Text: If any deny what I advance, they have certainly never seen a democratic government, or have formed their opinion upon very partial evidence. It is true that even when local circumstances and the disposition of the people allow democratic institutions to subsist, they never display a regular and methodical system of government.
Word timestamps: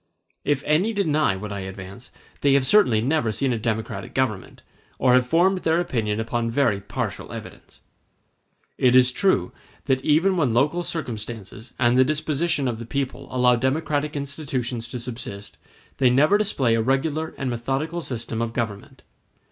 If 0.43 0.63
any 0.65 0.93
deny 0.93 1.35
what 1.35 1.51
I 1.53 1.59
advance, 1.59 2.09
they 2.39 2.53
have 2.53 2.65
certainly 2.65 3.01
never 3.01 3.31
seen 3.31 3.53
a 3.53 3.59
democratic 3.59 4.15
government, 4.15 4.63
or 4.97 5.13
have 5.13 5.27
formed 5.27 5.59
their 5.59 5.79
opinion 5.79 6.19
upon 6.19 6.49
very 6.49 6.81
partial 6.81 7.31
evidence. 7.31 7.81
It 8.79 8.95
is 8.95 9.11
true 9.11 9.51
that 9.85 10.03
even 10.03 10.37
when 10.37 10.55
local 10.55 10.81
circumstances 10.81 11.75
and 11.77 11.99
the 11.99 12.03
disposition 12.03 12.67
of 12.67 12.79
the 12.79 12.85
people 12.87 13.27
allow 13.29 13.55
democratic 13.57 14.15
institutions 14.15 14.87
to 14.89 14.97
subsist, 14.97 15.57
they 15.97 16.09
never 16.09 16.35
display 16.35 16.73
a 16.73 16.81
regular 16.81 17.35
and 17.37 17.51
methodical 17.51 18.01
system 18.01 18.41
of 18.41 18.53
government. 18.53 19.03